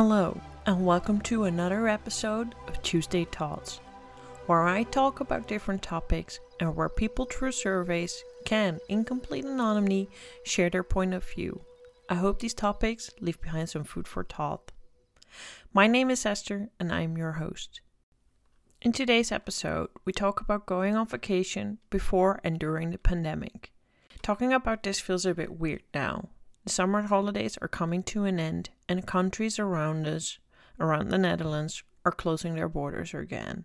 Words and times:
Hello, 0.00 0.40
and 0.64 0.86
welcome 0.86 1.20
to 1.22 1.42
another 1.42 1.88
episode 1.88 2.54
of 2.68 2.80
Tuesday 2.82 3.24
Thoughts, 3.24 3.80
where 4.46 4.62
I 4.62 4.84
talk 4.84 5.18
about 5.18 5.48
different 5.48 5.82
topics 5.82 6.38
and 6.60 6.76
where 6.76 6.88
people 6.88 7.24
through 7.24 7.50
surveys 7.50 8.22
can, 8.44 8.78
in 8.88 9.02
complete 9.02 9.44
anonymity, 9.44 10.08
share 10.44 10.70
their 10.70 10.84
point 10.84 11.14
of 11.14 11.24
view. 11.24 11.62
I 12.08 12.14
hope 12.14 12.38
these 12.38 12.54
topics 12.54 13.10
leave 13.20 13.40
behind 13.40 13.70
some 13.70 13.82
food 13.82 14.06
for 14.06 14.22
thought. 14.22 14.70
My 15.72 15.88
name 15.88 16.10
is 16.10 16.24
Esther, 16.24 16.68
and 16.78 16.92
I 16.92 17.00
am 17.00 17.18
your 17.18 17.32
host. 17.32 17.80
In 18.80 18.92
today's 18.92 19.32
episode, 19.32 19.88
we 20.04 20.12
talk 20.12 20.40
about 20.40 20.64
going 20.64 20.94
on 20.94 21.08
vacation 21.08 21.78
before 21.90 22.40
and 22.44 22.60
during 22.60 22.92
the 22.92 22.98
pandemic. 22.98 23.72
Talking 24.22 24.52
about 24.52 24.84
this 24.84 25.00
feels 25.00 25.26
a 25.26 25.34
bit 25.34 25.58
weird 25.58 25.82
now. 25.92 26.28
Summer 26.68 27.02
holidays 27.02 27.58
are 27.60 27.68
coming 27.68 28.02
to 28.04 28.24
an 28.24 28.38
end, 28.38 28.70
and 28.88 29.06
countries 29.06 29.58
around 29.58 30.06
us, 30.06 30.38
around 30.78 31.08
the 31.08 31.18
Netherlands, 31.18 31.82
are 32.04 32.12
closing 32.12 32.54
their 32.54 32.68
borders 32.68 33.14
again. 33.14 33.64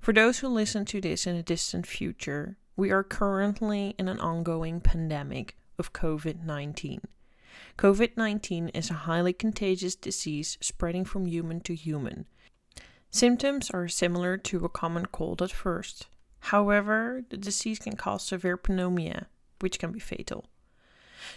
For 0.00 0.12
those 0.12 0.38
who 0.38 0.48
listen 0.48 0.84
to 0.86 1.00
this 1.00 1.26
in 1.26 1.36
a 1.36 1.42
distant 1.42 1.86
future, 1.86 2.56
we 2.76 2.90
are 2.90 3.04
currently 3.04 3.94
in 3.98 4.08
an 4.08 4.20
ongoing 4.20 4.80
pandemic 4.80 5.56
of 5.78 5.92
COVID 5.92 6.44
19. 6.44 7.00
COVID 7.78 8.16
19 8.16 8.68
is 8.70 8.90
a 8.90 8.94
highly 8.94 9.32
contagious 9.32 9.94
disease 9.94 10.58
spreading 10.60 11.04
from 11.04 11.26
human 11.26 11.60
to 11.60 11.74
human. 11.74 12.26
Symptoms 13.10 13.70
are 13.70 13.88
similar 13.88 14.36
to 14.36 14.64
a 14.64 14.68
common 14.68 15.06
cold 15.06 15.40
at 15.40 15.52
first. 15.52 16.08
However, 16.40 17.22
the 17.28 17.36
disease 17.36 17.78
can 17.78 17.96
cause 17.96 18.24
severe 18.24 18.60
pneumonia, 18.68 19.28
which 19.60 19.78
can 19.78 19.92
be 19.92 20.00
fatal. 20.00 20.46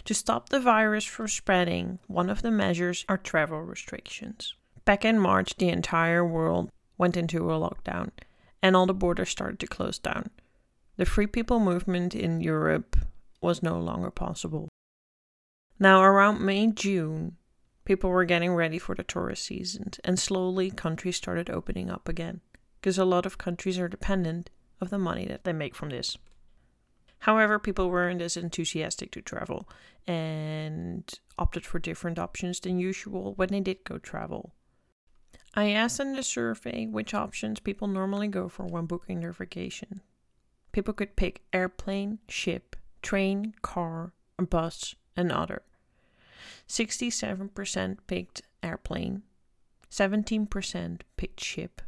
To 0.04 0.14
stop 0.14 0.48
the 0.48 0.60
virus 0.60 1.04
from 1.04 1.28
spreading, 1.28 1.98
one 2.06 2.30
of 2.30 2.42
the 2.42 2.50
measures 2.50 3.04
are 3.08 3.18
travel 3.18 3.60
restrictions. 3.62 4.54
Back 4.84 5.04
in 5.04 5.18
March, 5.18 5.54
the 5.56 5.68
entire 5.68 6.24
world 6.24 6.70
went 6.96 7.16
into 7.16 7.50
a 7.50 7.58
lockdown 7.58 8.10
and 8.62 8.74
all 8.74 8.86
the 8.86 8.94
borders 8.94 9.30
started 9.30 9.58
to 9.60 9.66
close 9.66 9.98
down. 9.98 10.30
The 10.96 11.06
free 11.06 11.26
people 11.26 11.60
movement 11.60 12.14
in 12.14 12.40
Europe 12.40 12.96
was 13.40 13.62
no 13.62 13.78
longer 13.78 14.10
possible. 14.10 14.68
Now, 15.78 16.02
around 16.02 16.40
May 16.40 16.66
June, 16.72 17.36
people 17.84 18.10
were 18.10 18.24
getting 18.24 18.52
ready 18.52 18.78
for 18.78 18.96
the 18.96 19.04
tourist 19.04 19.44
season, 19.44 19.92
and 20.02 20.18
slowly 20.18 20.70
countries 20.70 21.16
started 21.16 21.48
opening 21.48 21.88
up 21.88 22.08
again 22.08 22.40
because 22.80 22.98
a 22.98 23.04
lot 23.04 23.26
of 23.26 23.38
countries 23.38 23.78
are 23.78 23.88
dependent 23.88 24.50
of 24.80 24.90
the 24.90 24.98
money 24.98 25.24
that 25.26 25.44
they 25.44 25.52
make 25.52 25.74
from 25.74 25.90
this. 25.90 26.16
However, 27.20 27.58
people 27.58 27.90
weren't 27.90 28.22
as 28.22 28.36
enthusiastic 28.36 29.10
to 29.12 29.22
travel 29.22 29.68
and 30.06 31.04
opted 31.38 31.66
for 31.66 31.78
different 31.78 32.18
options 32.18 32.60
than 32.60 32.78
usual 32.78 33.34
when 33.34 33.48
they 33.48 33.60
did 33.60 33.84
go 33.84 33.98
travel. 33.98 34.54
I 35.54 35.70
asked 35.70 35.98
in 36.00 36.14
the 36.14 36.22
survey 36.22 36.86
which 36.86 37.14
options 37.14 37.60
people 37.60 37.88
normally 37.88 38.28
go 38.28 38.48
for 38.48 38.66
when 38.66 38.86
booking 38.86 39.20
their 39.20 39.32
vacation. 39.32 40.02
People 40.72 40.94
could 40.94 41.16
pick 41.16 41.42
airplane, 41.52 42.18
ship, 42.28 42.76
train, 43.02 43.54
car, 43.62 44.12
bus, 44.38 44.94
and 45.16 45.32
other. 45.32 45.62
67% 46.68 47.98
picked 48.06 48.42
airplane, 48.62 49.22
17% 49.90 51.00
picked 51.16 51.42
ship, 51.42 51.82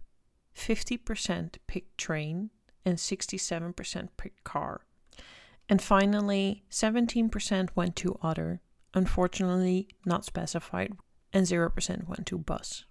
50% 0.56 1.54
picked 1.66 1.98
train, 1.98 2.50
and 2.84 2.97
67% 2.97 4.08
picked 4.16 4.44
car. 4.44 4.86
And 5.70 5.81
finally, 5.81 6.64
17% 6.69 7.69
went 7.76 7.94
to 7.94 8.19
other, 8.20 8.60
unfortunately 8.92 9.86
not 10.04 10.25
specified, 10.25 10.94
and 11.32 11.47
0% 11.47 12.08
went 12.08 12.26
to 12.26 12.38
bus. 12.38 12.84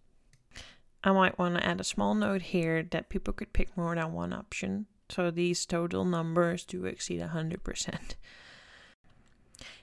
I 1.03 1.11
might 1.11 1.37
want 1.37 1.55
to 1.55 1.65
add 1.65 1.81
a 1.81 1.83
small 1.83 2.15
note 2.15 2.41
here 2.41 2.81
that 2.83 3.09
people 3.09 3.33
could 3.33 3.51
pick 3.51 3.75
more 3.75 3.95
than 3.95 4.13
one 4.13 4.31
option, 4.31 4.85
so 5.09 5.29
these 5.29 5.65
total 5.65 6.05
numbers 6.05 6.63
do 6.63 6.85
exceed 6.85 7.19
100%. 7.19 8.15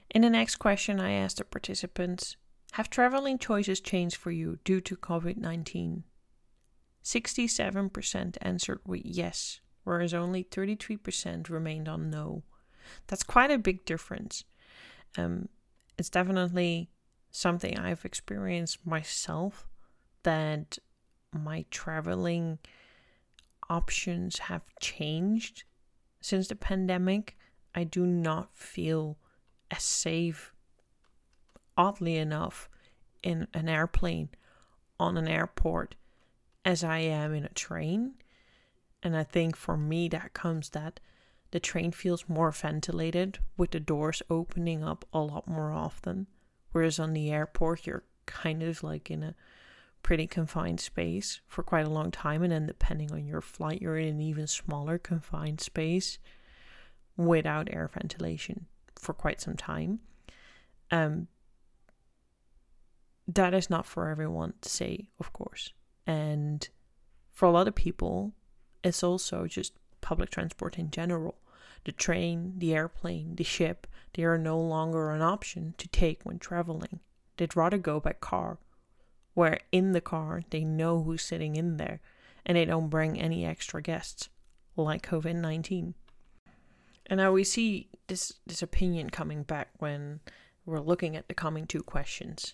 In 0.09 0.23
the 0.23 0.29
next 0.31 0.55
question, 0.55 0.99
I 0.99 1.11
asked 1.11 1.37
the 1.37 1.43
participants 1.43 2.35
Have 2.73 2.89
traveling 2.89 3.37
choices 3.37 3.79
changed 3.79 4.15
for 4.15 4.31
you 4.31 4.57
due 4.63 4.81
to 4.81 4.95
COVID 4.95 5.37
19? 5.37 6.03
67% 7.03 8.37
answered 8.41 8.79
with 8.87 9.01
yes, 9.05 9.59
whereas 9.83 10.15
only 10.15 10.43
33% 10.43 11.47
remained 11.49 11.87
on 11.87 12.09
no. 12.09 12.41
That's 13.07 13.23
quite 13.23 13.51
a 13.51 13.57
big 13.57 13.85
difference. 13.85 14.43
Um, 15.17 15.49
it's 15.97 16.09
definitely 16.09 16.89
something 17.31 17.77
I've 17.77 18.05
experienced 18.05 18.85
myself 18.85 19.67
that 20.23 20.77
my 21.33 21.65
traveling 21.71 22.59
options 23.69 24.39
have 24.39 24.63
changed 24.79 25.63
since 26.21 26.47
the 26.47 26.55
pandemic. 26.55 27.37
I 27.75 27.83
do 27.83 28.05
not 28.05 28.55
feel 28.55 29.17
as 29.69 29.83
safe, 29.83 30.53
oddly 31.75 32.17
enough, 32.17 32.69
in 33.23 33.47
an 33.53 33.67
airplane 33.67 34.29
on 34.99 35.17
an 35.17 35.27
airport 35.27 35.95
as 36.65 36.83
I 36.83 36.99
am 36.99 37.33
in 37.33 37.43
a 37.43 37.49
train. 37.49 38.15
And 39.03 39.15
I 39.15 39.23
think 39.23 39.55
for 39.55 39.77
me, 39.77 40.07
that 40.09 40.33
comes 40.33 40.69
that 40.69 40.99
the 41.51 41.59
train 41.59 41.91
feels 41.91 42.27
more 42.27 42.51
ventilated 42.51 43.39
with 43.55 43.71
the 43.71 43.79
doors 43.79 44.21
opening 44.29 44.83
up 44.83 45.05
a 45.13 45.19
lot 45.19 45.47
more 45.47 45.71
often. 45.71 46.27
Whereas 46.71 46.99
on 46.99 47.13
the 47.13 47.31
airport, 47.31 47.87
you're 47.87 48.03
kind 48.25 48.61
of 48.61 48.83
like 48.83 49.09
in 49.09 49.23
a 49.23 49.35
pretty 50.03 50.27
confined 50.27 50.79
space 50.79 51.41
for 51.47 51.63
quite 51.63 51.85
a 51.85 51.89
long 51.89 52.11
time. 52.11 52.43
And 52.43 52.51
then, 52.51 52.67
depending 52.67 53.11
on 53.11 53.25
your 53.25 53.41
flight, 53.41 53.81
you're 53.81 53.97
in 53.97 54.07
an 54.07 54.21
even 54.21 54.47
smaller 54.47 54.97
confined 54.97 55.61
space 55.61 56.19
without 57.15 57.73
air 57.73 57.87
ventilation 57.87 58.67
for 58.95 59.13
quite 59.13 59.41
some 59.41 59.55
time. 59.55 59.99
Um, 60.91 61.27
that 63.27 63.53
is 63.53 63.69
not 63.69 63.85
for 63.85 64.09
everyone 64.09 64.53
to 64.61 64.69
say, 64.69 65.09
of 65.19 65.33
course. 65.33 65.73
And 66.05 66.67
for 67.31 67.45
a 67.45 67.51
lot 67.51 67.67
of 67.67 67.75
people, 67.75 68.33
it's 68.83 69.03
also 69.03 69.47
just 69.47 69.73
public 70.07 70.29
transport 70.29 70.79
in 70.79 70.89
general. 70.89 71.35
The 71.83 71.91
train, 71.91 72.53
the 72.59 72.73
airplane, 72.73 73.35
the 73.35 73.43
ship, 73.43 73.85
they 74.13 74.23
are 74.23 74.37
no 74.37 74.57
longer 74.57 75.11
an 75.11 75.21
option 75.21 75.73
to 75.77 75.87
take 75.89 76.23
when 76.23 76.39
traveling. 76.39 77.01
They'd 77.35 77.57
rather 77.57 77.77
go 77.77 77.99
by 77.99 78.13
car, 78.13 78.57
where 79.33 79.59
in 79.73 79.91
the 79.91 79.99
car 79.99 80.43
they 80.49 80.63
know 80.63 81.03
who's 81.03 81.23
sitting 81.23 81.57
in 81.57 81.75
there 81.75 81.99
and 82.45 82.55
they 82.55 82.63
don't 82.63 82.87
bring 82.87 83.19
any 83.19 83.45
extra 83.45 83.81
guests, 83.81 84.29
like 84.77 85.05
COVID 85.05 85.35
19. 85.35 85.93
And 87.07 87.17
now 87.17 87.33
we 87.33 87.43
see 87.43 87.89
this, 88.07 88.31
this 88.45 88.61
opinion 88.61 89.09
coming 89.09 89.43
back 89.43 89.71
when 89.79 90.21
we're 90.65 90.79
looking 90.79 91.17
at 91.17 91.27
the 91.27 91.33
coming 91.33 91.67
two 91.67 91.83
questions. 91.83 92.53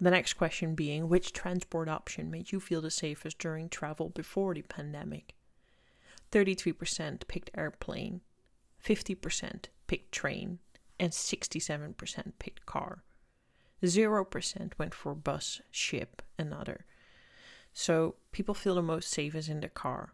The 0.00 0.10
next 0.10 0.32
question 0.32 0.74
being 0.74 1.08
which 1.08 1.32
transport 1.32 1.88
option 1.88 2.32
made 2.32 2.50
you 2.50 2.58
feel 2.58 2.80
the 2.80 2.90
safest 2.90 3.38
during 3.38 3.68
travel 3.68 4.08
before 4.08 4.54
the 4.54 4.62
pandemic? 4.62 5.36
33% 6.30 7.26
picked 7.28 7.50
airplane, 7.56 8.20
50% 8.84 9.66
picked 9.86 10.12
train, 10.12 10.58
and 11.00 11.12
67% 11.12 12.32
picked 12.38 12.66
car. 12.66 13.02
0% 13.84 14.72
went 14.78 14.94
for 14.94 15.14
bus, 15.14 15.60
ship, 15.70 16.22
and 16.36 16.52
other. 16.52 16.84
So 17.72 18.16
people 18.32 18.54
feel 18.54 18.74
the 18.74 18.82
most 18.82 19.10
safest 19.10 19.48
in 19.48 19.60
the 19.60 19.68
car. 19.68 20.12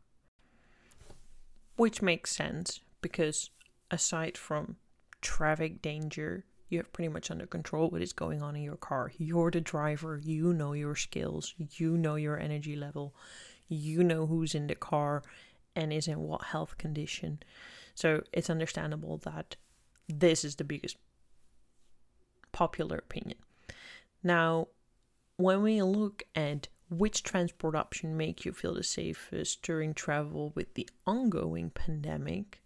Which 1.76 2.02
makes 2.02 2.36
sense 2.36 2.80
because 3.00 3.50
aside 3.90 4.36
from 4.36 4.76
traffic 5.20 5.80
danger, 5.80 6.44
you 6.68 6.78
have 6.78 6.92
pretty 6.92 7.08
much 7.08 7.30
under 7.30 7.46
control 7.46 7.90
what 7.90 8.02
is 8.02 8.12
going 8.12 8.42
on 8.42 8.56
in 8.56 8.62
your 8.62 8.76
car. 8.76 9.12
You're 9.16 9.50
the 9.50 9.60
driver, 9.60 10.20
you 10.22 10.52
know 10.52 10.72
your 10.72 10.94
skills, 10.94 11.54
you 11.58 11.96
know 11.96 12.16
your 12.16 12.38
energy 12.38 12.76
level, 12.76 13.14
you 13.68 14.02
know 14.02 14.26
who's 14.26 14.54
in 14.54 14.66
the 14.66 14.74
car, 14.74 15.22
and 15.76 15.92
is 15.92 16.08
in 16.08 16.20
what 16.20 16.44
health 16.44 16.78
condition. 16.78 17.40
So 17.94 18.22
it's 18.32 18.50
understandable 18.50 19.18
that 19.18 19.56
this 20.08 20.44
is 20.44 20.56
the 20.56 20.64
biggest 20.64 20.96
popular 22.52 22.98
opinion. 22.98 23.38
Now, 24.22 24.68
when 25.36 25.62
we 25.62 25.82
look 25.82 26.22
at 26.34 26.68
which 26.90 27.22
transport 27.22 27.74
option 27.74 28.16
make 28.16 28.44
you 28.44 28.52
feel 28.52 28.74
the 28.74 28.82
safest 28.82 29.62
during 29.62 29.94
travel 29.94 30.52
with 30.54 30.74
the 30.74 30.88
ongoing 31.06 31.70
pandemic, 31.70 32.62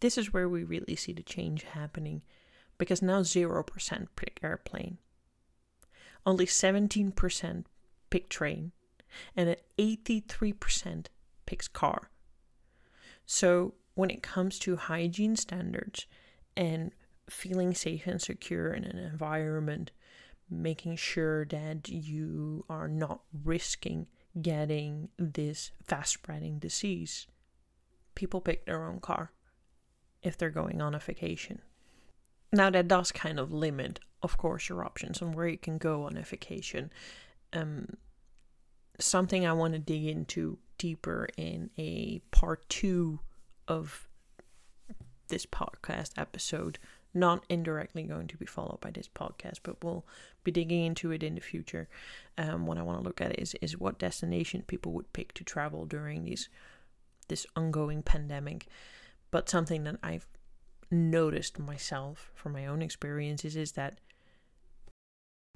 this 0.00 0.18
is 0.18 0.32
where 0.32 0.48
we 0.48 0.64
really 0.64 0.96
see 0.96 1.12
the 1.12 1.22
change 1.22 1.62
happening 1.62 2.22
because 2.76 3.02
now 3.02 3.22
0% 3.22 4.06
pick 4.16 4.40
airplane. 4.42 4.98
Only 6.26 6.46
17% 6.46 7.64
pick 8.10 8.28
train 8.28 8.72
and 9.36 9.56
83% 9.78 11.06
picks 11.46 11.68
car. 11.68 12.10
So, 13.26 13.74
when 13.94 14.10
it 14.10 14.22
comes 14.22 14.58
to 14.60 14.76
hygiene 14.76 15.36
standards 15.36 16.06
and 16.56 16.92
feeling 17.28 17.74
safe 17.74 18.06
and 18.06 18.20
secure 18.20 18.72
in 18.72 18.84
an 18.84 18.98
environment, 18.98 19.90
making 20.50 20.96
sure 20.96 21.44
that 21.46 21.88
you 21.88 22.64
are 22.68 22.88
not 22.88 23.22
risking 23.44 24.06
getting 24.40 25.08
this 25.18 25.72
fast 25.84 26.14
spreading 26.14 26.58
disease. 26.58 27.26
People 28.14 28.40
pick 28.40 28.64
their 28.64 28.86
own 28.86 29.00
car 29.00 29.32
if 30.22 30.38
they're 30.38 30.50
going 30.50 30.80
on 30.80 30.94
a 30.94 30.98
vacation. 30.98 31.60
Now, 32.52 32.70
that 32.70 32.88
does 32.88 33.12
kind 33.12 33.38
of 33.38 33.52
limit, 33.52 34.00
of 34.22 34.36
course, 34.36 34.68
your 34.68 34.84
options 34.84 35.22
on 35.22 35.32
where 35.32 35.48
you 35.48 35.58
can 35.58 35.78
go 35.78 36.04
on 36.04 36.16
a 36.16 36.22
vacation. 36.22 36.92
Um, 37.52 37.96
something 38.98 39.46
I 39.46 39.54
want 39.54 39.72
to 39.72 39.78
dig 39.78 40.04
into 40.04 40.58
deeper 40.82 41.28
in 41.36 41.70
a 41.78 42.20
part 42.32 42.68
two 42.68 43.20
of 43.68 44.08
this 45.28 45.46
podcast 45.46 46.10
episode. 46.16 46.80
Not 47.14 47.44
indirectly 47.48 48.02
going 48.02 48.26
to 48.26 48.36
be 48.36 48.46
followed 48.46 48.80
by 48.80 48.90
this 48.90 49.08
podcast, 49.08 49.58
but 49.62 49.84
we'll 49.84 50.04
be 50.42 50.50
digging 50.50 50.84
into 50.84 51.12
it 51.12 51.22
in 51.22 51.36
the 51.36 51.40
future. 51.40 51.88
Um, 52.36 52.66
what 52.66 52.78
I 52.78 52.82
want 52.82 52.98
to 52.98 53.04
look 53.04 53.20
at 53.20 53.38
is 53.38 53.54
is 53.60 53.78
what 53.78 54.00
destination 54.00 54.64
people 54.66 54.92
would 54.92 55.12
pick 55.12 55.34
to 55.34 55.44
travel 55.44 55.84
during 55.84 56.24
these 56.24 56.48
this 57.28 57.46
ongoing 57.54 58.02
pandemic. 58.02 58.66
But 59.30 59.48
something 59.48 59.84
that 59.84 59.98
I've 60.02 60.26
noticed 60.90 61.60
myself 61.60 62.32
from 62.34 62.54
my 62.54 62.66
own 62.66 62.82
experiences 62.82 63.54
is 63.54 63.72
that 63.72 64.00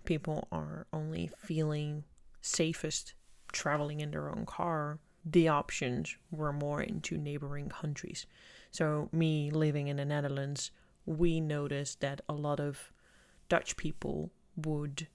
people 0.04 0.46
are 0.52 0.86
only 0.92 1.30
feeling 1.36 2.04
safest 2.42 3.14
traveling 3.50 4.00
in 4.00 4.12
their 4.12 4.28
own 4.30 4.46
car. 4.46 5.00
The 5.28 5.48
options 5.48 6.16
were 6.30 6.52
more 6.52 6.80
into 6.80 7.18
neighboring 7.18 7.68
countries. 7.68 8.26
So, 8.70 9.08
me 9.12 9.50
living 9.50 9.88
in 9.88 9.96
the 9.96 10.04
Netherlands, 10.04 10.70
we 11.04 11.40
noticed 11.40 12.00
that 12.00 12.20
a 12.28 12.32
lot 12.32 12.60
of 12.60 12.92
Dutch 13.48 13.76
people 13.76 14.30
would 14.56 15.08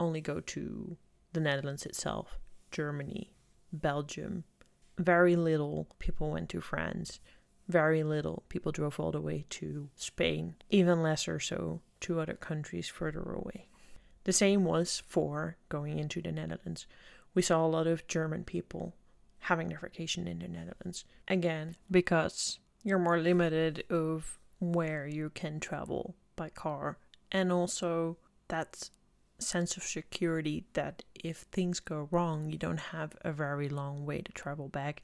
only 0.00 0.20
go 0.20 0.40
to 0.40 0.96
the 1.32 1.40
Netherlands 1.40 1.86
itself, 1.86 2.38
Germany, 2.70 3.32
Belgium. 3.72 4.44
Very 4.98 5.36
little 5.36 5.86
people 5.98 6.30
went 6.30 6.48
to 6.50 6.60
France 6.60 7.20
very 7.68 8.02
little. 8.02 8.42
People 8.48 8.72
drove 8.72 8.98
all 8.98 9.12
the 9.12 9.20
way 9.20 9.44
to 9.50 9.88
Spain, 9.96 10.54
even 10.70 11.02
lesser 11.02 11.38
so 11.38 11.80
to 12.00 12.20
other 12.20 12.34
countries 12.34 12.88
further 12.88 13.22
away. 13.22 13.66
The 14.24 14.32
same 14.32 14.64
was 14.64 15.02
for 15.06 15.56
going 15.68 15.98
into 15.98 16.20
the 16.20 16.32
Netherlands. 16.32 16.86
We 17.34 17.42
saw 17.42 17.64
a 17.64 17.68
lot 17.68 17.86
of 17.86 18.06
German 18.06 18.44
people 18.44 18.94
having 19.42 19.68
their 19.68 19.78
vacation 19.78 20.28
in 20.28 20.38
the 20.38 20.48
Netherlands. 20.48 21.04
Again, 21.26 21.76
because 21.90 22.60
you're 22.84 22.98
more 22.98 23.18
limited 23.18 23.84
of 23.90 24.38
where 24.60 25.06
you 25.06 25.30
can 25.30 25.58
travel 25.58 26.14
by 26.36 26.48
car 26.48 26.96
and 27.32 27.50
also 27.50 28.16
that 28.48 28.88
sense 29.38 29.76
of 29.76 29.82
security 29.82 30.64
that 30.74 31.02
if 31.14 31.38
things 31.38 31.80
go 31.80 32.08
wrong, 32.12 32.50
you 32.50 32.56
don't 32.56 32.78
have 32.78 33.16
a 33.22 33.32
very 33.32 33.68
long 33.68 34.06
way 34.06 34.20
to 34.20 34.30
travel 34.30 34.68
back 34.68 35.02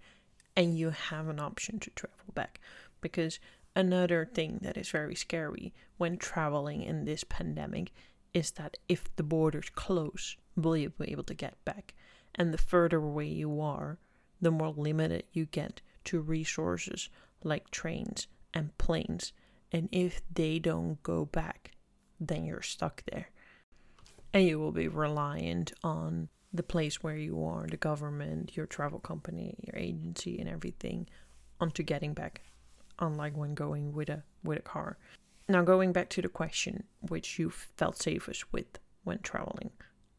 and 0.57 0.79
you 0.79 0.91
have 0.91 1.29
an 1.29 1.41
option 1.41 1.81
to 1.81 1.91
travel 1.91 2.33
back. 2.35 2.61
Because 3.01 3.41
another 3.75 4.25
thing 4.25 4.61
that 4.63 4.77
is 4.77 4.89
very 4.89 5.17
scary 5.17 5.75
when 5.97 6.17
traveling 6.17 6.83
in 6.83 7.05
this 7.05 7.25
pandemic 7.25 7.91
is 8.33 8.53
that 8.53 8.77
if 8.89 9.05
the 9.17 9.25
borders 9.25 9.71
close, 9.75 10.37
will 10.55 10.77
you 10.77 10.91
be 10.91 11.11
able 11.11 11.25
to 11.25 11.35
get 11.35 11.65
back? 11.65 11.95
And 12.37 12.55
the 12.55 12.59
further 12.59 12.99
away 12.99 13.27
you 13.27 13.61
are, 13.61 13.99
the 14.41 14.51
more 14.51 14.71
limited 14.77 15.25
you 15.33 15.47
get 15.47 15.81
to 16.05 16.21
resources 16.21 17.09
like 17.43 17.71
trains 17.71 18.27
and 18.55 18.77
planes. 18.79 19.33
And 19.73 19.89
if 19.93 20.23
they 20.33 20.59
don't 20.59 21.03
go 21.03 21.25
back, 21.25 21.73
then 22.19 22.45
you're 22.45 22.63
stuck 22.63 23.03
there. 23.11 23.29
And 24.33 24.47
you 24.47 24.59
will 24.59 24.73
be 24.73 24.89
reliant 24.89 25.73
on 25.83 26.29
the 26.53 26.63
place 26.63 27.03
where 27.03 27.17
you 27.17 27.45
are, 27.45 27.67
the 27.67 27.77
government, 27.77 28.57
your 28.57 28.67
travel 28.67 28.99
company, 28.99 29.55
your 29.67 29.77
agency, 29.77 30.39
and 30.39 30.49
everything 30.49 31.07
onto 31.61 31.83
getting 31.83 32.15
back, 32.15 32.43
unlike 32.99 33.37
when 33.37 33.55
going 33.55 33.93
with 33.93 34.09
a 34.09 34.23
with 34.43 34.59
a 34.59 34.63
car. 34.63 34.97
Now 35.49 35.63
going 35.63 35.93
back 35.93 36.09
to 36.11 36.23
the 36.23 36.29
question 36.29 36.85
which 37.01 37.39
you 37.39 37.51
felt 37.51 38.01
safest 38.01 38.53
with 38.53 38.79
when 39.05 39.19
traveling, 39.19 39.71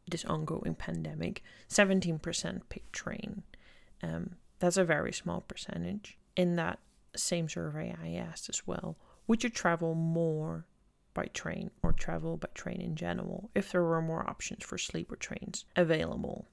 this 0.08 0.24
ongoing 0.24 0.74
pandemic, 0.74 1.42
seventeen 1.66 2.18
percent 2.18 2.68
picked 2.68 2.92
train. 2.92 3.42
Um, 4.02 4.36
that's 4.58 4.76
a 4.76 4.84
very 4.84 5.12
small 5.12 5.40
percentage. 5.42 6.18
In 6.36 6.56
that 6.56 6.78
same 7.16 7.48
survey, 7.48 7.94
I 8.02 8.14
asked 8.14 8.48
as 8.48 8.66
well, 8.66 8.96
would 9.26 9.42
you 9.44 9.50
travel 9.50 9.94
more 9.94 10.66
by 11.14 11.26
train 11.26 11.70
or 11.82 11.92
travel 11.92 12.36
by 12.36 12.48
train 12.54 12.80
in 12.80 12.96
general 12.96 13.50
if 13.54 13.72
there 13.72 13.82
were 13.82 14.02
more 14.02 14.28
options 14.28 14.64
for 14.64 14.78
sleeper 14.78 15.16
trains 15.16 15.64
available. 15.76 16.46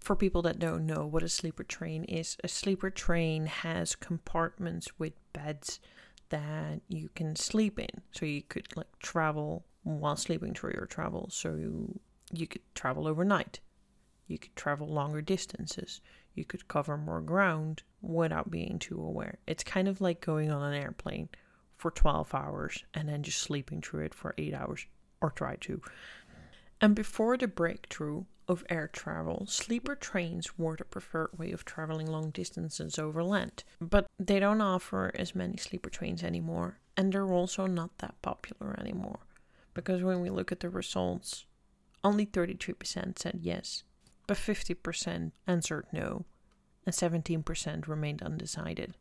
For 0.00 0.14
people 0.14 0.42
that 0.42 0.58
don't 0.58 0.86
know 0.86 1.04
what 1.06 1.22
a 1.22 1.28
sleeper 1.28 1.64
train 1.64 2.04
is, 2.04 2.36
a 2.44 2.48
sleeper 2.48 2.90
train 2.90 3.46
has 3.46 3.96
compartments 3.96 4.88
with 4.98 5.14
beds 5.32 5.80
that 6.28 6.80
you 6.88 7.08
can 7.14 7.34
sleep 7.34 7.78
in. 7.78 8.02
So 8.12 8.24
you 8.26 8.42
could 8.42 8.76
like 8.76 8.98
travel 9.00 9.64
while 9.82 10.16
sleeping 10.16 10.54
through 10.54 10.74
your 10.74 10.86
travel. 10.86 11.28
So 11.32 11.54
you, 11.54 11.98
you 12.32 12.46
could 12.46 12.62
travel 12.74 13.08
overnight. 13.08 13.58
You 14.28 14.38
could 14.38 14.54
travel 14.54 14.86
longer 14.86 15.22
distances. 15.22 16.00
You 16.36 16.44
could 16.44 16.68
cover 16.68 16.96
more 16.96 17.20
ground 17.20 17.82
without 18.00 18.50
being 18.50 18.78
too 18.78 19.02
aware. 19.02 19.38
It's 19.46 19.64
kind 19.64 19.88
of 19.88 20.00
like 20.00 20.20
going 20.20 20.50
on 20.50 20.62
an 20.62 20.80
airplane 20.80 21.30
for 21.76 21.90
12 21.90 22.34
hours 22.34 22.84
and 22.94 23.08
then 23.08 23.22
just 23.22 23.38
sleeping 23.38 23.80
through 23.80 24.04
it 24.04 24.14
for 24.14 24.34
8 24.38 24.54
hours 24.54 24.86
or 25.20 25.30
try 25.30 25.56
to. 25.56 25.80
And 26.80 26.94
before 26.94 27.36
the 27.38 27.48
breakthrough 27.48 28.24
of 28.48 28.64
air 28.68 28.86
travel, 28.86 29.46
sleeper 29.46 29.94
trains 29.94 30.58
were 30.58 30.76
the 30.76 30.84
preferred 30.84 31.30
way 31.38 31.52
of 31.52 31.64
traveling 31.64 32.06
long 32.06 32.30
distances 32.30 32.98
over 32.98 33.24
land. 33.24 33.64
But 33.80 34.06
they 34.18 34.38
don't 34.38 34.60
offer 34.60 35.10
as 35.14 35.34
many 35.34 35.56
sleeper 35.56 35.90
trains 35.90 36.22
anymore, 36.22 36.78
and 36.96 37.12
they're 37.12 37.32
also 37.32 37.66
not 37.66 37.98
that 37.98 38.20
popular 38.22 38.76
anymore. 38.78 39.20
Because 39.74 40.02
when 40.02 40.20
we 40.20 40.30
look 40.30 40.52
at 40.52 40.60
the 40.60 40.70
results, 40.70 41.46
only 42.04 42.26
33% 42.26 43.18
said 43.18 43.40
yes, 43.42 43.82
but 44.26 44.36
50% 44.36 45.32
answered 45.46 45.86
no, 45.92 46.24
and 46.84 46.94
17% 46.94 47.86
remained 47.86 48.22
undecided. 48.22 48.94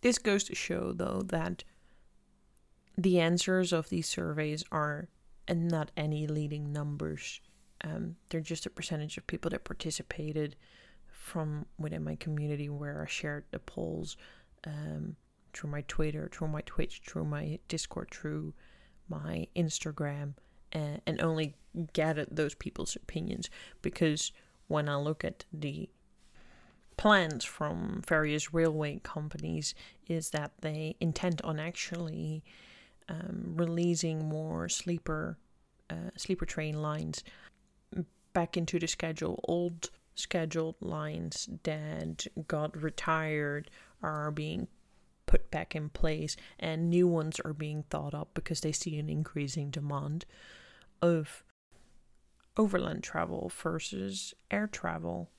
This 0.00 0.18
goes 0.18 0.44
to 0.44 0.54
show, 0.54 0.92
though, 0.92 1.22
that 1.26 1.64
the 2.98 3.20
answers 3.20 3.72
of 3.72 3.88
these 3.88 4.08
surveys 4.08 4.64
are 4.72 5.08
not 5.48 5.90
any 5.96 6.26
leading 6.26 6.72
numbers. 6.72 7.40
Um, 7.82 8.16
they're 8.28 8.40
just 8.40 8.66
a 8.66 8.70
percentage 8.70 9.16
of 9.16 9.26
people 9.26 9.50
that 9.50 9.64
participated 9.64 10.56
from 11.06 11.66
within 11.78 12.04
my 12.04 12.16
community 12.16 12.68
where 12.68 13.02
I 13.02 13.10
shared 13.10 13.44
the 13.50 13.58
polls 13.58 14.16
um, 14.66 15.16
through 15.52 15.70
my 15.70 15.82
Twitter, 15.82 16.28
through 16.32 16.48
my 16.48 16.62
Twitch, 16.62 17.02
through 17.06 17.24
my 17.24 17.58
Discord, 17.68 18.10
through 18.10 18.54
my 19.08 19.46
Instagram, 19.56 20.34
and, 20.72 21.00
and 21.06 21.20
only 21.20 21.54
gathered 21.92 22.28
those 22.30 22.54
people's 22.54 22.96
opinions 22.96 23.48
because 23.80 24.32
when 24.68 24.88
I 24.88 24.96
look 24.96 25.24
at 25.24 25.44
the 25.52 25.88
plans 26.96 27.44
from 27.44 28.02
various 28.06 28.52
railway 28.52 29.00
companies 29.02 29.74
is 30.06 30.30
that 30.30 30.52
they 30.60 30.96
intend 31.00 31.40
on 31.42 31.58
actually 31.58 32.44
um, 33.08 33.54
releasing 33.56 34.28
more 34.28 34.68
sleeper 34.68 35.38
uh, 35.90 36.10
sleeper 36.16 36.46
train 36.46 36.80
lines 36.80 37.22
back 38.32 38.56
into 38.56 38.78
the 38.78 38.86
schedule. 38.86 39.40
Old 39.44 39.90
scheduled 40.14 40.76
lines 40.80 41.48
that 41.64 42.26
got 42.46 42.80
retired 42.80 43.70
are 44.02 44.30
being 44.30 44.68
put 45.26 45.50
back 45.50 45.74
in 45.74 45.88
place, 45.88 46.36
and 46.58 46.88
new 46.90 47.06
ones 47.06 47.40
are 47.44 47.52
being 47.52 47.84
thought 47.90 48.14
up 48.14 48.28
because 48.34 48.60
they 48.60 48.72
see 48.72 48.98
an 48.98 49.08
increasing 49.08 49.70
demand 49.70 50.24
of 51.02 51.44
overland 52.56 53.02
travel 53.02 53.50
versus 53.54 54.32
air 54.50 54.66
travel 54.66 55.30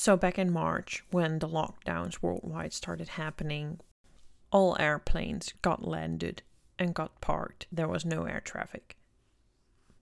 so, 0.00 0.16
back 0.16 0.38
in 0.38 0.52
March, 0.52 1.02
when 1.10 1.40
the 1.40 1.48
lockdowns 1.48 2.22
worldwide 2.22 2.72
started 2.72 3.08
happening, 3.08 3.80
all 4.52 4.76
airplanes 4.78 5.52
got 5.60 5.84
landed 5.84 6.42
and 6.78 6.94
got 6.94 7.20
parked. 7.20 7.66
There 7.72 7.88
was 7.88 8.04
no 8.04 8.22
air 8.22 8.40
traffic. 8.40 8.96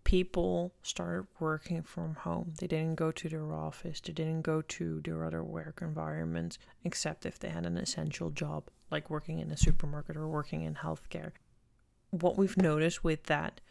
People 0.04 0.74
started 0.82 1.28
working 1.40 1.82
from 1.82 2.16
home. 2.16 2.52
They 2.60 2.66
didn't 2.66 2.96
go 2.96 3.10
to 3.10 3.28
their 3.30 3.54
office, 3.54 3.98
they 4.02 4.12
didn't 4.12 4.42
go 4.42 4.60
to 4.60 5.00
their 5.00 5.24
other 5.24 5.42
work 5.42 5.78
environments, 5.80 6.58
except 6.84 7.24
if 7.24 7.38
they 7.38 7.48
had 7.48 7.64
an 7.64 7.78
essential 7.78 8.28
job, 8.28 8.68
like 8.90 9.08
working 9.08 9.38
in 9.38 9.50
a 9.50 9.56
supermarket 9.56 10.18
or 10.18 10.28
working 10.28 10.60
in 10.60 10.74
healthcare. 10.74 11.32
What 12.10 12.36
we've 12.36 12.58
noticed 12.58 13.02
with 13.02 13.22
that, 13.24 13.62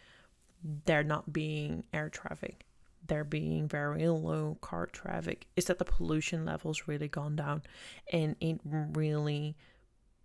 there 0.86 1.04
not 1.04 1.32
being 1.32 1.84
air 1.94 2.10
traffic, 2.10 2.66
there 3.08 3.24
being 3.24 3.68
very 3.68 4.08
low 4.08 4.58
car 4.62 4.88
traffic 4.88 5.46
is 5.56 5.66
that 5.66 5.78
the 5.78 5.86
pollution 5.86 6.44
levels 6.44 6.88
really 6.88 7.08
gone 7.08 7.36
down 7.36 7.62
and 8.12 8.36
it 8.40 8.60
really 8.64 9.56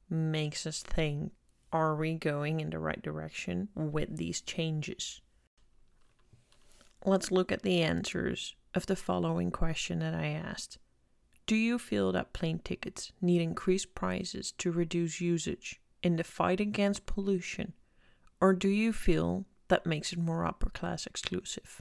makes 0.09 0.67
us 0.67 0.83
think 0.83 1.33
Are 1.73 1.95
we 1.95 2.15
going 2.15 2.61
in 2.61 2.71
the 2.71 2.79
right 2.79 3.01
direction 3.01 3.69
with 3.75 4.17
these 4.17 4.41
changes? 4.41 5.21
Let's 7.05 7.31
look 7.31 7.53
at 7.53 7.63
the 7.63 7.83
answers 7.83 8.55
of 8.75 8.87
the 8.87 8.97
following 8.97 9.51
question 9.51 10.01
that 10.01 10.15
I 10.15 10.29
asked. 10.29 10.79
Do 11.47 11.57
you 11.57 11.79
feel 11.79 12.13
that 12.13 12.33
plane 12.33 12.61
tickets 12.65 13.13
need 13.21 13.41
increased 13.41 13.95
prices 13.95 14.53
to 14.59 14.73
reduce 14.73 15.21
usage 15.21 15.81
in 16.03 16.17
the 16.17 16.25
fight 16.25 16.61
against 16.61 17.07
pollution, 17.07 17.73
or 18.41 18.53
do 18.53 18.69
you 18.69 18.93
feel 18.93 19.47
that 19.71 19.87
makes 19.87 20.13
it 20.13 20.19
more 20.19 20.47
upper 20.47 20.69
class 20.71 21.07
exclusive? 21.07 21.81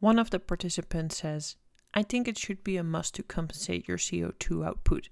One 0.00 0.18
of 0.18 0.30
the 0.30 0.40
participants 0.40 1.18
says, 1.18 1.56
I 1.94 2.02
think 2.02 2.26
it 2.26 2.38
should 2.38 2.64
be 2.64 2.76
a 2.76 2.82
must 2.82 3.14
to 3.14 3.22
compensate 3.22 3.88
your 3.88 3.98
CO2 3.98 4.66
output. 4.66 5.08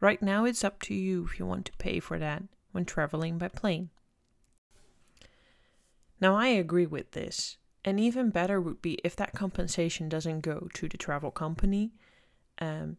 Right 0.00 0.22
now, 0.22 0.44
it's 0.44 0.64
up 0.64 0.80
to 0.82 0.94
you 0.94 1.24
if 1.24 1.38
you 1.38 1.46
want 1.46 1.66
to 1.66 1.72
pay 1.78 2.00
for 2.00 2.18
that 2.18 2.42
when 2.72 2.84
traveling 2.84 3.38
by 3.38 3.48
plane. 3.48 3.90
Now, 6.20 6.36
I 6.36 6.48
agree 6.48 6.86
with 6.86 7.12
this, 7.12 7.56
and 7.84 7.98
even 8.00 8.30
better 8.30 8.60
would 8.60 8.80
be 8.80 8.98
if 9.04 9.16
that 9.16 9.32
compensation 9.32 10.08
doesn't 10.08 10.40
go 10.40 10.68
to 10.74 10.88
the 10.88 10.96
travel 10.96 11.30
company, 11.30 11.92
um, 12.58 12.96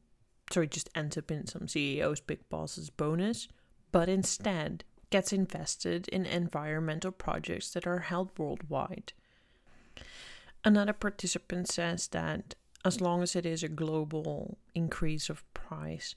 so 0.51 0.62
it 0.62 0.71
just 0.71 0.89
ends 0.93 1.17
up 1.17 1.31
in 1.31 1.47
some 1.47 1.63
CEO's 1.63 2.21
big 2.21 2.47
boss's 2.50 2.89
bonus, 2.89 3.47
but 3.91 4.09
instead 4.09 4.83
gets 5.15 5.31
invested 5.31 6.10
in 6.10 6.25
environmental 6.25 7.10
projects 7.10 7.69
that 7.72 7.88
are 7.88 8.00
held 8.00 8.38
worldwide. 8.38 9.13
Another 10.65 10.91
participant 10.91 11.69
says 11.69 12.10
that 12.10 12.55
as 12.84 13.00
long 13.00 13.24
as 13.24 13.34
it 13.34 13.45
is 13.45 13.63
a 13.63 13.69
global 13.69 14.57
increase 14.74 15.29
of 15.29 15.45
price, 15.53 16.15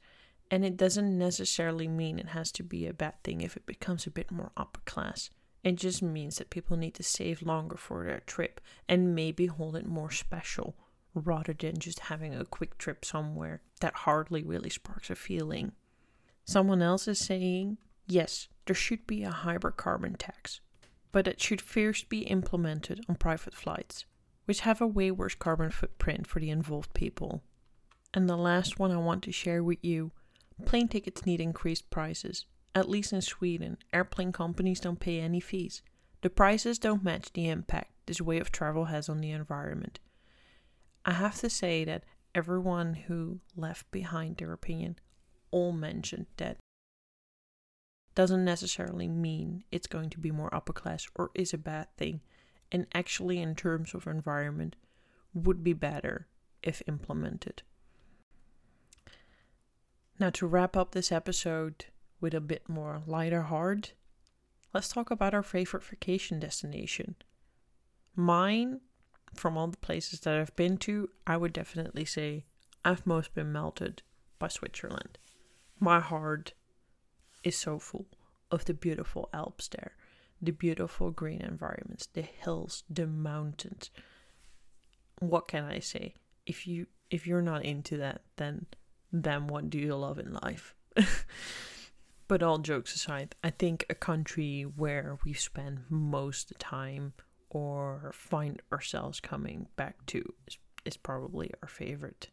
and 0.51 0.65
it 0.65 0.77
doesn't 0.77 1.17
necessarily 1.17 1.87
mean 1.87 2.19
it 2.19 2.31
has 2.31 2.51
to 2.51 2.65
be 2.65 2.89
a 2.89 2.93
bad 2.93 3.15
thing 3.23 3.41
if 3.41 3.57
it 3.57 3.67
becomes 3.67 4.05
a 4.05 4.11
bit 4.11 4.33
more 4.33 4.51
upper 4.57 4.81
class. 4.85 5.31
It 5.63 5.77
just 5.77 6.03
means 6.03 6.39
that 6.39 6.51
people 6.51 6.77
need 6.77 6.95
to 6.95 7.05
save 7.05 7.41
longer 7.41 7.77
for 7.77 8.05
their 8.05 8.23
trip 8.27 8.61
and 8.89 9.15
maybe 9.15 9.47
hold 9.47 9.77
it 9.77 9.87
more 9.87 10.11
special 10.11 10.75
rather 11.15 11.53
than 11.53 11.79
just 11.79 12.01
having 12.01 12.35
a 12.35 12.45
quick 12.45 12.79
trip 12.79 13.05
somewhere 13.05 13.63
that 13.81 13.95
hardly 14.09 14.43
really 14.43 14.71
sparks 14.71 15.09
a 15.09 15.15
feeling. 15.15 15.71
Someone 16.45 16.83
else 16.83 17.07
is 17.07 17.21
saying, 17.21 17.79
yes, 18.09 18.49
there 18.69 18.75
should 18.75 19.07
be 19.07 19.25
a 19.25 19.31
hybrid 19.31 19.79
carbon 19.79 20.15
tax, 20.15 20.61
but 21.11 21.27
it 21.27 21.41
should 21.41 21.61
first 21.61 22.11
be 22.11 22.21
implemented 22.21 23.01
on 23.09 23.15
private 23.15 23.55
flights, 23.55 24.05
which 24.45 24.61
have 24.61 24.83
a 24.83 24.87
way 24.87 25.11
worse 25.11 25.35
carbon 25.35 25.71
footprint 25.71 26.27
for 26.27 26.39
the 26.39 26.51
involved 26.51 26.93
people. 26.93 27.43
And 28.13 28.29
the 28.29 28.37
last 28.37 28.79
one 28.79 28.93
I 28.93 28.99
want 28.99 29.23
to 29.25 29.33
share 29.33 29.65
with 29.65 29.83
you 29.83 30.13
plane 30.67 30.87
tickets 30.87 31.25
need 31.25 31.41
increased 31.41 31.89
prices. 31.89 32.45
At 32.75 32.91
least 32.91 33.11
in 33.15 33.23
Sweden, 33.23 33.79
airplane 33.91 34.33
companies 34.33 34.81
don't 34.81 35.01
pay 35.01 35.19
any 35.19 35.41
fees. 35.41 35.81
The 36.21 36.29
prices 36.29 36.79
don't 36.79 37.03
match 37.03 37.33
the 37.33 37.49
impact 37.49 37.93
this 38.05 38.21
way 38.21 38.39
of 38.39 38.53
travel 38.53 38.85
has 38.85 39.09
on 39.09 39.23
the 39.23 39.31
environment. 39.31 39.99
I 41.07 41.13
have 41.13 41.41
to 41.41 41.49
say 41.49 41.85
that 41.85 42.05
everyone 42.35 42.93
who 42.95 43.41
left 43.57 43.91
behind 43.91 44.37
their 44.37 44.53
opinion 44.53 44.99
all 45.51 45.73
mentioned 45.73 46.27
that 46.37 46.59
doesn't 48.19 48.45
necessarily 48.45 49.07
mean 49.07 49.63
it's 49.71 49.87
going 49.87 50.11
to 50.11 50.19
be 50.19 50.33
more 50.33 50.53
upper 50.53 50.73
class 50.73 51.07
or 51.15 51.31
is 51.37 51.55
a 51.55 51.57
bad 51.57 51.87
thing, 51.97 52.21
and 52.73 52.85
actually, 52.93 53.41
in 53.41 53.55
terms 53.55 53.95
of 53.95 54.09
environment, 54.09 54.75
would 55.33 55.63
be 55.63 55.73
better 55.73 56.27
if 56.61 56.83
implemented. 56.89 57.63
Now, 60.19 60.31
to 60.31 60.49
wrap 60.49 60.77
up 60.77 60.91
this 60.91 61.13
episode 61.13 61.85
with 62.21 62.35
a 62.35 62.41
bit 62.41 62.69
more 62.69 63.03
lighter 63.07 63.43
heart, 63.43 63.93
let's 64.75 64.89
talk 64.89 65.13
about 65.13 65.33
our 65.33 65.45
favorite 65.45 65.85
vacation 65.85 66.41
destination. 66.41 67.15
Mine, 68.17 68.81
from 69.33 69.57
all 69.57 69.69
the 69.69 69.77
places 69.77 70.19
that 70.21 70.37
I've 70.37 70.57
been 70.57 70.77
to, 70.79 71.09
I 71.25 71.37
would 71.37 71.53
definitely 71.53 72.05
say 72.05 72.47
I've 72.85 73.07
most 73.07 73.33
been 73.33 73.53
melted 73.53 74.03
by 74.41 74.49
Switzerland. 74.49 75.19
My 75.79 76.01
heart 76.01 76.55
is 77.43 77.57
so 77.57 77.79
full 77.79 78.07
of 78.51 78.65
the 78.65 78.75
beautiful 78.75 79.29
Alps 79.33 79.69
there, 79.69 79.93
the 80.41 80.53
beautiful 80.53 81.11
green 81.11 81.41
environments, 81.41 82.07
the 82.07 82.23
hills, 82.23 82.85
the 82.89 83.07
mountains. 83.07 83.91
What 85.21 85.49
can 85.49 85.65
I 85.65 85.81
say? 85.81 86.15
If 86.47 86.67
you 86.67 86.87
if 87.11 87.27
you're 87.27 87.43
not 87.43 87.65
into 87.65 87.97
that, 87.99 88.23
then 88.37 88.67
then 89.13 89.47
what 89.47 89.71
do 89.71 89.79
you 89.79 89.95
love 89.97 90.19
in 90.19 90.39
life? 90.43 90.75
but 92.29 92.43
all 92.43 92.59
jokes 92.59 92.95
aside, 92.95 93.35
I 93.43 93.51
think 93.51 93.87
a 93.89 93.95
country 93.95 94.63
where 94.63 95.19
we 95.25 95.33
spend 95.33 95.85
most 95.89 96.51
of 96.51 96.59
the 96.59 96.65
time 96.65 97.15
or 97.51 98.13
find 98.15 98.61
ourselves 98.71 99.21
coming 99.21 99.69
back 99.77 100.05
to 100.07 100.35
is, 100.47 100.59
is 100.85 100.97
probably 100.97 101.51
our 101.63 101.69
favorite. 101.69 102.29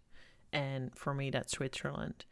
And 0.51 0.91
for 0.95 1.13
me, 1.13 1.29
that's 1.29 1.53
Switzerland. 1.53 2.25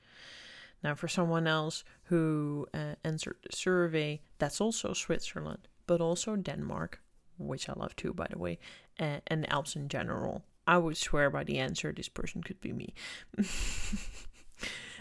Now, 0.83 0.95
for 0.95 1.07
someone 1.07 1.47
else 1.47 1.83
who 2.05 2.67
uh, 2.73 2.95
answered 3.03 3.37
the 3.43 3.55
survey, 3.55 4.21
that's 4.37 4.59
also 4.59 4.93
Switzerland, 4.93 5.67
but 5.87 6.01
also 6.01 6.35
Denmark, 6.35 7.01
which 7.37 7.69
I 7.69 7.73
love 7.73 7.95
too, 7.95 8.13
by 8.13 8.27
the 8.29 8.37
way, 8.37 8.59
and, 8.97 9.21
and 9.27 9.51
Alps 9.51 9.75
in 9.75 9.87
general. 9.87 10.43
I 10.67 10.77
would 10.77 10.97
swear 10.97 11.29
by 11.29 11.43
the 11.43 11.59
answer 11.59 11.91
this 11.91 12.09
person 12.09 12.43
could 12.43 12.59
be 12.59 12.73
me. 12.73 12.93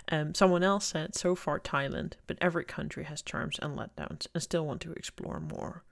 um, 0.08 0.34
someone 0.34 0.62
else 0.62 0.86
said 0.86 1.14
so 1.14 1.34
far 1.34 1.58
Thailand, 1.58 2.14
but 2.26 2.38
every 2.40 2.64
country 2.64 3.04
has 3.04 3.22
charms 3.22 3.58
and 3.60 3.76
letdowns, 3.76 4.26
and 4.32 4.42
still 4.42 4.66
want 4.66 4.80
to 4.82 4.92
explore 4.92 5.40
more. 5.40 5.84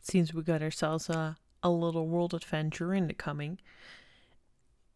Seems 0.00 0.32
we 0.32 0.42
got 0.42 0.62
ourselves 0.62 1.08
a, 1.08 1.36
a 1.62 1.70
little 1.70 2.06
world 2.06 2.32
adventure 2.34 2.94
in 2.94 3.08
the 3.08 3.14
coming. 3.14 3.58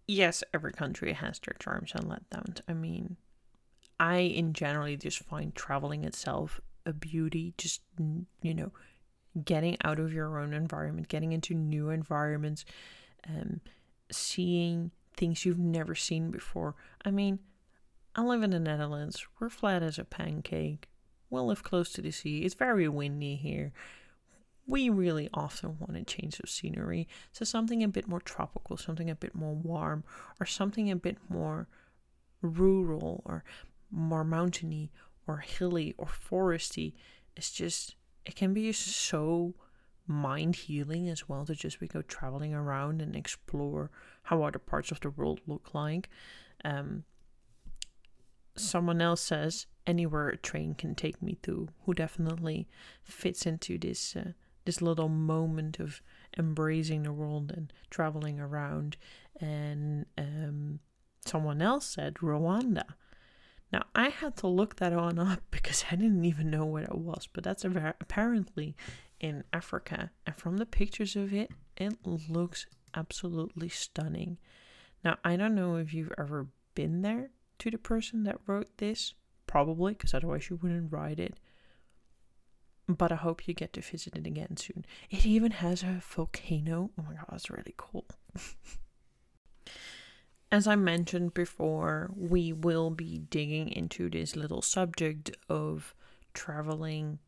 Yes, 0.07 0.43
every 0.53 0.73
country 0.73 1.13
has 1.13 1.39
their 1.41 1.57
charms 1.59 1.93
and 1.95 2.05
letdowns. 2.05 2.61
I 2.67 2.73
mean, 2.73 3.17
I 4.03 4.17
in 4.17 4.53
generally 4.53 4.97
just 4.97 5.21
find 5.21 5.55
traveling 5.55 6.03
itself 6.03 6.61
a 6.85 6.93
beauty, 6.93 7.55
just, 7.57 7.83
you 8.43 8.53
know, 8.53 8.73
getting 9.45 9.77
out 9.85 10.01
of 10.01 10.13
your 10.13 10.41
own 10.41 10.53
environment, 10.53 11.07
getting 11.07 11.31
into 11.31 11.55
new 11.55 11.89
environments, 11.91 12.65
um, 13.29 13.61
seeing 14.11 14.91
things 15.17 15.45
you've 15.45 15.61
never 15.61 15.95
seen 15.95 16.33
before. 16.33 16.75
I 17.05 17.13
mean, 17.13 17.39
I 18.17 18.23
live 18.23 18.43
in 18.43 18.51
the 18.51 18.59
Netherlands. 18.59 19.25
We're 19.39 19.49
flat 19.49 19.85
as 19.85 20.01
a 20.01 20.05
pancake. 20.05 20.89
We 21.31 21.39
live 21.39 21.63
close 21.63 21.93
to 21.93 22.03
the 22.03 22.11
sea. 22.11 22.41
It's 22.41 22.57
very 22.57 22.89
windy 22.89 23.37
here. 23.37 23.73
We 24.67 24.91
really 24.91 25.31
often 25.33 25.79
want 25.79 25.97
a 25.97 26.03
change 26.03 26.41
of 26.41 26.51
scenery. 26.51 27.07
So 27.31 27.45
something 27.45 27.85
a 27.85 27.89
bit 27.89 28.09
more 28.09 28.21
tropical, 28.21 28.77
something 28.77 29.09
a 29.09 29.15
bit 29.15 29.37
more 29.37 29.55
warm, 29.55 30.03
or 30.41 30.47
something 30.47 30.91
a 30.91 30.97
bit 30.97 31.19
more 31.29 31.69
rural 32.43 33.23
or 33.25 33.45
more 33.93 34.25
mountainy 34.25 34.91
or 35.27 35.39
hilly 35.39 35.95
or 35.99 36.07
foresty. 36.07 36.95
It's 37.37 37.53
just, 37.53 37.95
it 38.25 38.35
can 38.35 38.53
be 38.55 38.73
so 38.73 39.55
mind 40.07 40.57
healing 40.57 41.09
as 41.09 41.29
well 41.29 41.45
to 41.45 41.55
just 41.55 41.79
be 41.79 41.87
go 41.87 42.03
traveling 42.03 42.55
around 42.55 43.01
and 43.01 43.15
explore 43.15 43.91
how 44.25 44.43
other 44.43 44.59
parts 44.59 44.91
of 44.91 45.01
the 45.01 45.11
world 45.11 45.41
look 45.47 45.75
like. 45.75 46.09
Um, 46.65 47.05
someone 48.57 49.01
else 49.01 49.21
says 49.21 49.67
anywhere 49.87 50.29
a 50.29 50.37
train 50.37 50.75
can 50.75 50.95
take 50.95 51.23
me 51.23 51.39
to, 51.43 51.69
who 51.85 51.95
definitely 51.95 52.69
fits 53.03 53.47
into 53.47 53.79
this 53.79 54.17
uh, 54.17 54.33
this 54.65 54.81
little 54.81 55.09
moment 55.09 55.81
of 55.81 56.01
embracing 56.39 57.03
the 57.03 57.13
world 57.13 57.53
and 57.55 57.73
traveling 57.91 58.39
around. 58.39 58.97
And 59.41 60.07
um, 60.17 60.79
someone 61.27 61.61
else 61.61 61.87
said 61.87 62.15
Rwanda. 62.15 62.85
Now, 63.73 63.85
I 63.95 64.11
had 64.11 64.37
to 64.39 64.47
look 64.49 64.77
that 64.77 64.93
one 64.93 65.19
up 65.19 65.43
because 65.51 65.85
I 65.91 65.97
didn't 65.97 66.25
even 66.25 66.51
know 66.51 66.67
what 66.67 66.85
it 66.85 66.95
was, 66.95 67.29
but 67.33 67.45
that's 67.45 67.65
apparently 67.65 68.77
in 69.21 69.45
Africa. 69.53 70.11
And 70.27 70.37
from 70.37 70.59
the 70.59 70.67
pictures 70.67 71.17
of 71.17 71.33
it, 71.33 71.51
it 71.77 71.95
looks 72.05 72.67
absolutely 72.95 73.69
stunning. 73.69 74.39
Now, 75.05 75.17
I 75.25 75.37
don't 75.37 75.55
know 75.55 75.77
if 75.77 75.95
you've 75.95 76.13
ever 76.19 76.49
been 76.75 77.03
there 77.03 77.31
to 77.59 77.71
the 77.71 77.79
person 77.79 78.25
that 78.25 78.41
wrote 78.47 78.79
this, 78.79 79.15
probably, 79.47 79.95
because 79.95 80.15
otherwise 80.15 80.51
you 80.51 80.57
wouldn't 80.57 80.93
write 80.93 81.19
it. 81.19 81.39
But 82.89 83.13
I 83.13 83.17
hope 83.17 83.47
you 83.49 83.55
get 83.55 83.73
to 83.75 83.81
visit 83.81 84.17
it 84.17 84.27
again 84.27 84.57
soon. 84.57 84.85
It 85.09 85.25
even 85.25 85.53
has 85.53 85.83
a 85.83 86.03
volcano. 86.07 86.91
Oh 86.99 87.05
my 87.09 87.15
god, 87.15 87.27
that's 87.31 87.49
really 87.49 87.75
cool. 87.77 88.05
As 90.53 90.67
I 90.67 90.77
mentioned 90.77 91.33
before, 91.33 92.11
we 92.15 92.53
will 92.53 92.91
be 92.91 93.19
digging 93.31 93.71
into 93.71 94.11
this 94.11 94.37
little 94.37 94.61
subject 94.61 95.35
of 95.49 95.95
traveling 96.35 97.19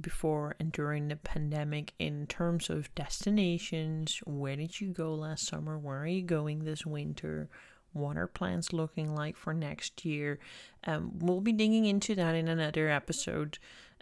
before 0.00 0.56
and 0.58 0.72
during 0.72 1.06
the 1.06 1.14
pandemic 1.14 1.92
in 2.00 2.26
terms 2.26 2.68
of 2.68 2.92
destinations. 2.96 4.20
Where 4.26 4.56
did 4.56 4.80
you 4.80 4.92
go 4.92 5.14
last 5.14 5.46
summer? 5.46 5.78
Where 5.78 6.02
are 6.02 6.06
you 6.08 6.22
going 6.22 6.64
this 6.64 6.84
winter? 6.84 7.48
What 7.92 8.16
are 8.16 8.26
plans 8.26 8.72
looking 8.72 9.14
like 9.14 9.36
for 9.36 9.54
next 9.54 10.04
year? 10.04 10.40
Um, 10.84 11.12
we'll 11.20 11.40
be 11.40 11.52
digging 11.52 11.84
into 11.86 12.16
that 12.16 12.34
in 12.34 12.48
another 12.48 12.88
episode. 12.90 13.58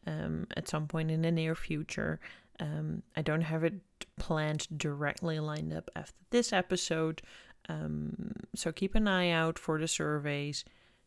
um, 0.07 0.47
at 0.57 0.69
some 0.69 0.87
point 0.87 1.11
in 1.11 1.23
the 1.23 1.31
near 1.31 1.55
future. 1.55 2.21
Um, 2.61 3.02
I 3.17 3.23
don't 3.23 3.43
have 3.43 3.64
it 3.64 3.75
planned 4.19 4.67
directly 4.76 5.41
lined 5.41 5.73
up 5.73 5.91
after 5.97 6.19
this 6.31 6.52
episode, 6.52 7.23
um, 7.69 8.35
so 8.54 8.73
keep 8.73 8.95
an 8.95 9.09
eye 9.09 9.31
out 9.31 9.59
for 9.59 9.78
the 9.78 9.88
surveys. 9.88 10.64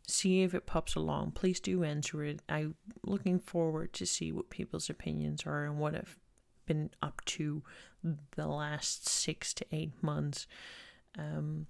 See 0.08 0.44
if 0.44 0.54
it 0.54 0.66
pops 0.66 0.96
along. 0.96 1.32
Please 1.32 1.60
do 1.60 1.84
answer 1.84 2.24
it. 2.24 2.42
I'm 2.48 2.76
looking 3.04 3.40
forward 3.40 3.94
to 3.94 4.06
see 4.06 4.32
what 4.32 4.50
people's 4.50 4.90
opinions 4.90 5.44
are 5.46 5.66
and 5.66 5.80
what 5.80 5.96
I've 5.96 6.18
been 6.66 6.92
up 7.02 7.24
to 7.26 7.64
the 8.36 8.48
last 8.48 9.08
six 9.08 9.54
to 9.56 9.66
eight 9.72 9.92
months. 10.02 10.48
Um, 11.18 11.68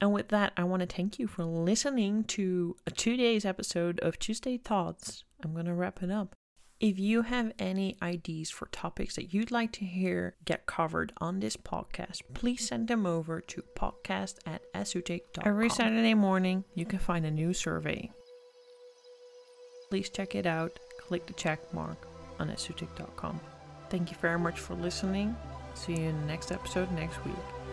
and 0.00 0.12
with 0.12 0.28
that, 0.28 0.52
I 0.56 0.64
want 0.64 0.80
to 0.80 0.86
thank 0.86 1.18
you 1.18 1.26
for 1.26 1.44
listening 1.44 2.24
to 2.24 2.76
a 2.86 2.90
two 2.90 3.16
days 3.16 3.44
episode 3.44 4.00
of 4.00 4.18
Tuesday 4.18 4.56
Thoughts. 4.56 5.24
I'm 5.42 5.52
going 5.52 5.66
to 5.66 5.74
wrap 5.74 6.02
it 6.02 6.10
up. 6.10 6.34
If 6.80 6.98
you 6.98 7.22
have 7.22 7.52
any 7.58 7.96
ideas 8.02 8.50
for 8.50 8.66
topics 8.66 9.16
that 9.16 9.32
you'd 9.32 9.50
like 9.50 9.72
to 9.72 9.84
hear 9.84 10.34
get 10.44 10.66
covered 10.66 11.12
on 11.18 11.40
this 11.40 11.56
podcast, 11.56 12.22
please 12.34 12.66
send 12.66 12.88
them 12.88 13.06
over 13.06 13.40
to 13.40 13.62
podcast 13.76 14.36
at 14.44 14.60
esotic.com. 14.74 15.46
Every 15.46 15.70
Saturday 15.70 16.14
morning, 16.14 16.64
you 16.74 16.84
can 16.84 16.98
find 16.98 17.24
a 17.24 17.30
new 17.30 17.54
survey. 17.54 18.10
Please 19.88 20.10
check 20.10 20.34
it 20.34 20.46
out. 20.46 20.78
Click 20.98 21.26
the 21.26 21.32
check 21.34 21.72
mark 21.72 22.08
on 22.40 22.48
esotic.com. 22.48 23.40
Thank 23.88 24.10
you 24.10 24.16
very 24.20 24.38
much 24.38 24.58
for 24.58 24.74
listening. 24.74 25.36
See 25.74 25.92
you 25.92 26.08
in 26.08 26.20
the 26.20 26.26
next 26.26 26.50
episode 26.50 26.90
next 26.92 27.24
week. 27.24 27.63